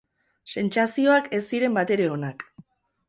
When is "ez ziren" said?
1.41-1.77